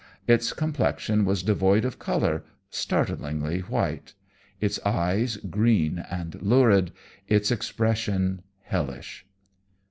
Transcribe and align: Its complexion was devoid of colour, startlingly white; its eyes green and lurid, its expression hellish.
Its 0.25 0.51
complexion 0.51 1.25
was 1.25 1.43
devoid 1.43 1.85
of 1.85 1.99
colour, 1.99 2.43
startlingly 2.71 3.59
white; 3.59 4.15
its 4.59 4.79
eyes 4.83 5.37
green 5.37 5.99
and 6.09 6.41
lurid, 6.41 6.91
its 7.27 7.51
expression 7.51 8.41
hellish. 8.63 9.27